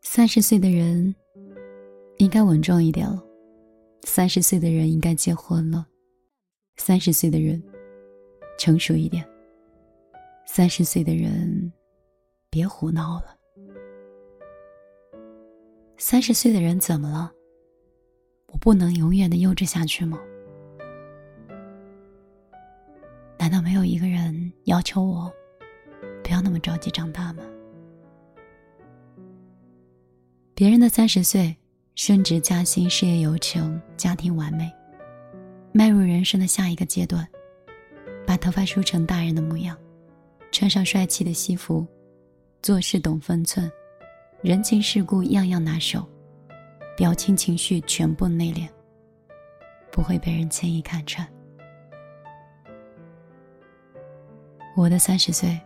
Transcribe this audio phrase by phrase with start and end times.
[0.00, 1.14] 三十岁的人
[2.18, 3.22] 应该稳重一点了，
[4.02, 5.86] 三十岁的人应该结婚了，
[6.76, 7.62] 三十岁的人
[8.58, 9.26] 成熟一点，
[10.44, 11.72] 三十岁的人
[12.50, 13.36] 别胡闹了。
[15.96, 17.32] 三十岁的人怎么了？
[18.48, 20.20] 我不能永远的幼稚下去吗？
[24.82, 25.32] 求我
[26.22, 27.42] 不要那么着急长大吗？
[30.54, 31.56] 别人的三十岁，
[31.94, 34.70] 升职加薪，事业有成，家庭完美，
[35.72, 37.26] 迈入人生的下一个阶段，
[38.26, 39.76] 把头发梳成大人的模样，
[40.50, 41.86] 穿上帅气的西服，
[42.62, 43.70] 做事懂分寸，
[44.42, 46.06] 人情世故样样拿手，
[46.96, 48.68] 表情情绪全部内敛，
[49.90, 51.26] 不会被人轻易看穿。
[54.74, 55.60] 我的三十岁，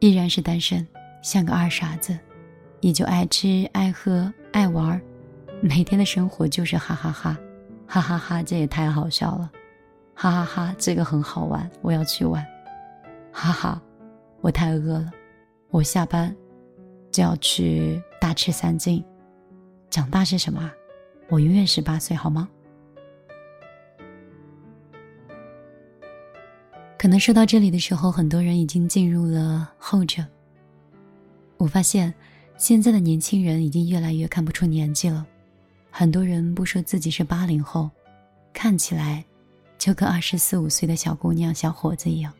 [0.00, 0.86] 依然是单身，
[1.22, 2.16] 像个二傻子。
[2.80, 5.00] 依旧爱吃爱喝爱玩
[5.60, 7.36] 每天的生活就是哈哈哈，
[7.88, 9.50] 哈哈哈，这也太好笑了，
[10.14, 12.46] 哈哈哈，这个很好玩，我要去玩，
[13.32, 13.82] 哈哈，
[14.40, 15.10] 我太饿了，
[15.70, 16.32] 我下班
[17.10, 19.04] 就要去大吃三斤。
[19.90, 20.70] 长大是什么？
[21.28, 22.48] 我永远十八岁，好吗？
[26.98, 30.24] 可能说到这里的时候，很多人已经进入了后者。
[31.56, 32.12] 我发现。
[32.60, 35.24] 现在的年轻人已经越来越看不出年纪了，
[35.92, 37.88] 很多人不说自己是八零后，
[38.52, 39.24] 看起来
[39.78, 42.34] 就跟二十四五岁的小姑娘、小伙子一样。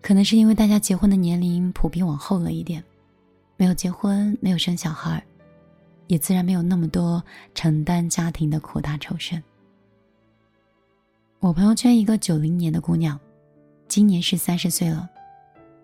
[0.00, 2.82] 可能是因为大家结婚的年龄普遍往后了一点，
[3.56, 5.24] 没有结婚，没有生小孩，
[6.08, 7.22] 也自然没有那么多
[7.54, 9.40] 承担家庭的苦大仇深。
[11.42, 13.18] 我朋友圈一个九零年的姑娘，
[13.88, 15.10] 今年是三十岁了。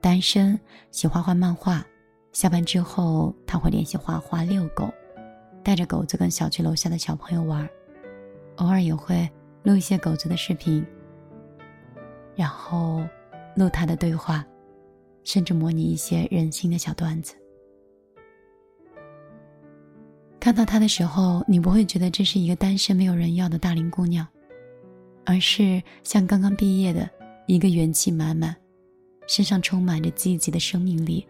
[0.01, 0.57] 单身，
[0.93, 1.85] 喜欢画漫画。
[2.33, 4.89] 下班之后，她会练习画画、遛狗，
[5.65, 7.69] 带着狗子跟小区楼下的小朋友玩，
[8.59, 9.29] 偶尔也会
[9.65, 10.87] 录一些狗子的视频，
[12.37, 13.03] 然后
[13.57, 14.47] 录他的对话，
[15.25, 17.35] 甚至模拟一些人性的小段子。
[20.39, 24.25] 看到他的时候，你不会觉得这是一个单身没有人要的大龄姑娘，
[25.29, 27.09] 而是像刚刚毕业的
[27.45, 28.57] 一个元气满满。
[29.27, 31.29] 身上充满着积极的生命力，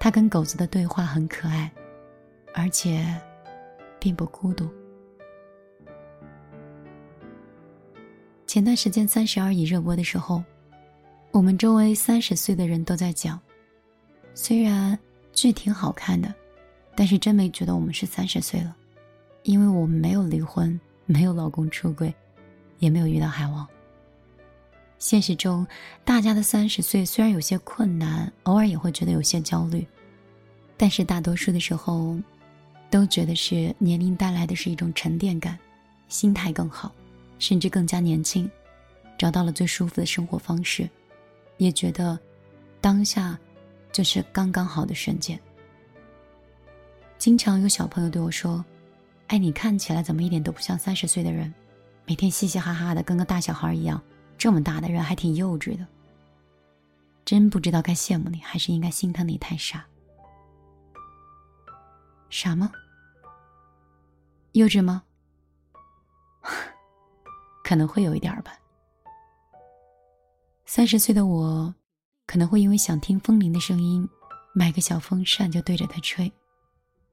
[0.00, 1.70] 他跟狗子的对话很可爱，
[2.54, 3.04] 而且
[4.00, 4.66] 并不孤独。
[8.46, 10.42] 前段时间《三十而已》热播的时候，
[11.32, 13.38] 我们周围三十岁的人都在讲，
[14.32, 14.98] 虽然
[15.34, 16.34] 剧挺好看的，
[16.96, 18.74] 但是真没觉得我们是三十岁了，
[19.42, 22.14] 因为我们没有离婚，没有老公出轨，
[22.82, 23.64] 也没有遇到海王。
[24.98, 25.64] 现实中，
[26.04, 29.86] 大家的三十岁虽然有些困难，偶尔也会觉得有些焦虑，
[30.76, 32.18] 但是大多数的时候，
[32.90, 35.56] 都觉得是年龄带来的是一种沉淀感，
[36.08, 36.92] 心态更好，
[37.38, 38.50] 甚至更加年轻，
[39.16, 40.90] 找到了最舒服的生活方式，
[41.58, 42.18] 也觉得
[42.80, 43.38] 当下
[43.92, 45.38] 就是刚刚好的瞬间。
[47.16, 48.64] 经常有小朋友对我说
[49.28, 51.52] ：“哎，你看起来怎么一点都不像三十岁的人，
[52.12, 53.98] 每天嘻嘻哈哈的，跟个大小孩一样。”
[54.36, 55.86] 这么大的人还挺幼稚的，
[57.24, 59.86] 真不知道该羡慕你还是应该心疼你太傻。
[62.28, 62.70] 傻吗？
[64.52, 65.04] 幼稚吗？
[67.64, 68.52] 可能会有一点吧。
[70.66, 71.74] 三十岁的我，
[72.26, 74.06] 可能会因为想听风铃的声音，
[74.52, 76.30] 买个小风扇就对着它吹。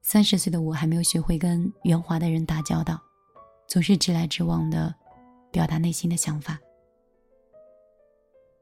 [0.02, 3.02] 三十岁的我还没有学会跟圆滑的人打交道，
[3.70, 4.94] 总是直来直往的
[5.52, 6.60] 表达内心的想法。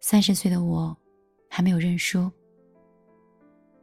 [0.01, 0.95] 三十岁的我，
[1.50, 2.29] 还没有认输。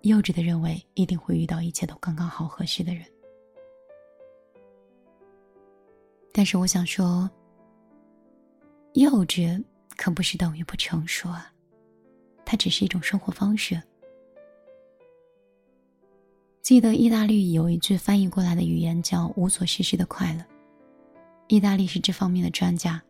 [0.03, 3.03] 幼稚的认为一定会遇到一切都刚刚好合适的人，
[6.31, 7.29] 但是我想说，
[8.93, 9.65] 幼稚
[9.97, 11.51] 可不是等于不成熟啊，
[12.45, 13.83] 它只是一种生活方式。
[16.61, 20.45] 记得意大利有一句翻译过来的语言叫“无所事事的快乐”，
[21.49, 23.03] 意大利是这方面的专家，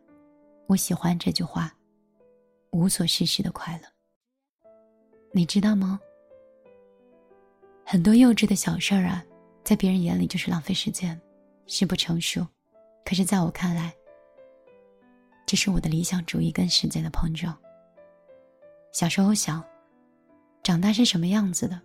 [0.67, 1.73] 我喜欢这句话。
[2.73, 3.89] 无所事事的快乐，
[5.33, 6.01] 你知道吗？
[7.87, 9.25] 很多幼稚的小事儿啊，
[9.63, 11.21] 在别人眼里就是浪费时间，
[11.69, 12.45] 是不成熟。
[13.05, 13.95] 可是，在我看来，
[15.47, 17.57] 这是我的理想主义跟时间的碰撞。
[18.91, 19.65] 小时候想，
[20.65, 21.81] 长大是什么样子的？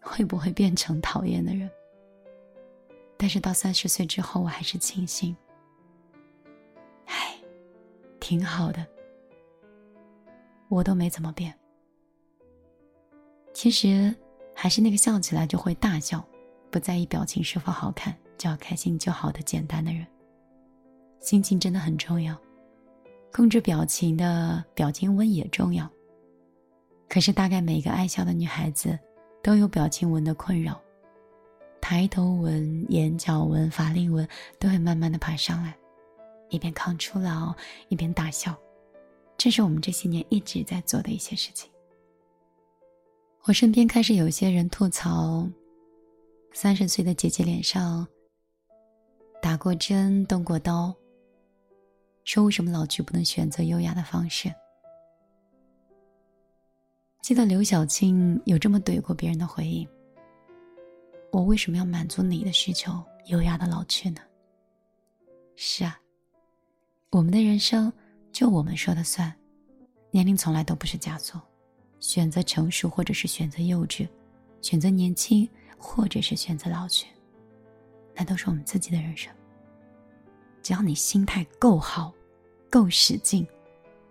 [0.00, 1.70] 会不会变成讨厌的人？
[3.16, 5.34] 但是到三十岁之后，我还是庆幸，
[7.06, 7.36] 唉，
[8.20, 8.84] 挺好的。
[10.68, 11.54] 我都没怎么变。
[13.52, 14.14] 其实
[14.54, 16.24] 还是那个笑起来就会大笑，
[16.70, 20.06] 不在意表情是否好看，只要开心就好的简单的人。
[21.20, 22.36] 心情真的很重要，
[23.32, 25.88] 控制表情的表情纹也重要。
[27.08, 28.98] 可是大概每个爱笑的女孩子
[29.42, 30.80] 都有表情纹的困扰，
[31.84, 34.26] 抬头纹、眼角纹、法令纹
[34.58, 35.76] 都会慢慢的爬上来，
[36.48, 37.54] 一边抗初老
[37.90, 38.58] 一边大笑。
[39.36, 41.70] 这是我们这些年一直在做的一些事情。
[43.42, 45.46] 我身边开始有些人吐槽，
[46.54, 48.08] 三十岁的姐姐脸上
[49.42, 50.90] 打过针、动过刀，
[52.24, 54.50] 说为什么老去不能选择优雅的方式？
[57.20, 59.86] 记得刘晓庆有这么怼过别人的回应
[61.34, 64.20] ：“我为什么要满足你的需求，优雅的老去呢？”
[65.56, 65.98] 是啊，
[67.10, 67.92] 我们的人生。
[68.30, 69.32] 就我们说的算，
[70.10, 71.40] 年龄从来都不是枷锁，
[72.00, 74.08] 选择成熟或者是选择幼稚，
[74.60, 75.48] 选择年轻
[75.78, 77.06] 或者是选择老去，
[78.12, 79.32] 那都是我们自己的人生。
[80.62, 82.12] 只要你心态够好，
[82.68, 83.46] 够使劲，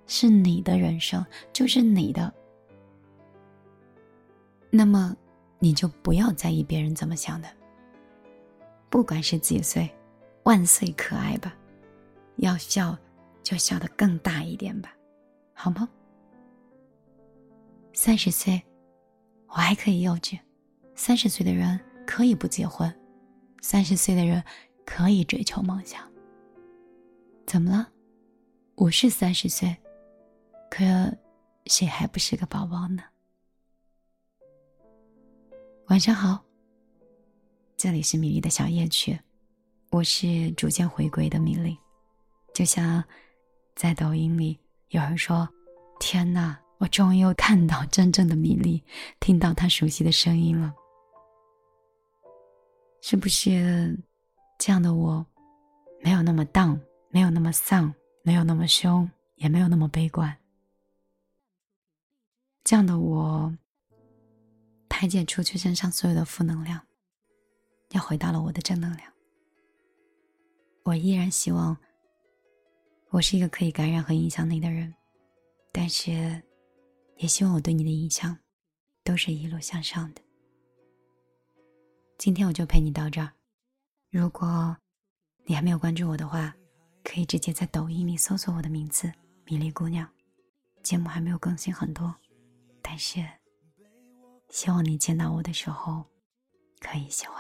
[0.08, 2.34] 是你的人生，就是你的。
[4.70, 5.14] 那么，
[5.64, 7.48] 你就不要在意别人怎么想的。
[8.90, 9.90] 不管是几岁，
[10.44, 11.56] 万岁可爱吧，
[12.36, 12.98] 要笑。
[13.42, 14.96] 就笑得更大一点吧，
[15.54, 15.90] 好吗？
[17.92, 18.64] 三十岁，
[19.48, 20.40] 我还可以幼稚；
[20.96, 21.78] 三十岁的人
[22.08, 22.90] 可以不结婚；
[23.62, 24.42] 三十岁的人
[24.86, 26.10] 可以追求梦想。
[27.46, 27.90] 怎么了？
[28.76, 29.76] 我是三十岁，
[30.72, 30.86] 可
[31.66, 33.04] 谁还不是个宝宝呢？
[35.88, 36.44] 晚上好，
[37.76, 39.20] 这里是米粒的小夜曲，
[39.92, 41.78] 我是逐渐回归的米粒，
[42.54, 43.04] 就像。
[43.76, 44.60] 在抖音里，
[44.90, 45.50] 有人说
[46.00, 48.84] ：“天哪，我终于又看到真正的米粒，
[49.20, 50.72] 听到他熟悉的声音了。”
[53.02, 54.00] 是不是
[54.60, 55.26] 这样的我，
[56.04, 57.92] 没有那么荡，没有那么丧，
[58.22, 60.38] 没有那么凶，也没有那么悲观？
[62.64, 63.52] 这样的我，
[65.04, 66.80] 排解出去身上所有的负能量，
[67.90, 69.12] 又回到了我的正能量。
[70.84, 71.76] 我依然希望。
[73.10, 74.96] 我是一个可以感染和影响你的人，
[75.74, 76.42] 但是，
[77.18, 78.38] 也希望我对你的影响，
[79.04, 80.22] 都是一路向上的。
[82.18, 83.30] 今天我就陪你到这儿。
[84.10, 84.74] 如果
[85.44, 86.56] 你还没有关注我的话，
[87.04, 89.12] 可以直接在抖音里搜索我的名字
[89.44, 90.10] “米粒姑娘”。
[90.82, 92.16] 节目还没有更新很多，
[92.82, 93.22] 但是，
[94.54, 96.04] 希望你见到我的时候，
[96.80, 97.36] 可以喜欢。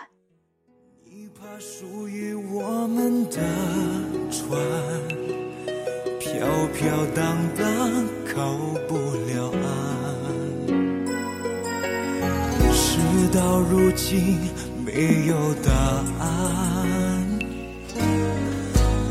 [1.06, 3.38] 你怕属于我们的
[4.32, 4.50] 船。
[6.20, 8.58] 飘飘荡荡，靠
[8.88, 8.96] 不
[9.28, 9.64] 了岸。
[12.74, 12.98] 事
[13.32, 14.40] 到如今，
[14.84, 15.72] 没有答
[16.18, 17.40] 案。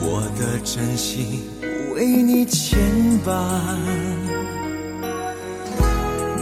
[0.01, 1.41] 我的真心
[1.95, 2.81] 为你牵
[3.25, 4.22] 绊。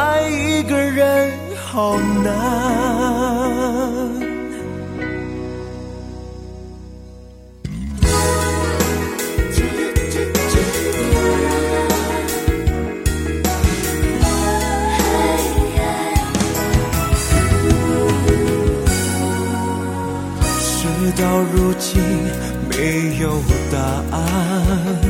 [0.00, 2.30] 爱一个人好难。
[20.62, 22.02] 事到如今
[22.70, 23.76] 没有答
[24.16, 25.09] 案，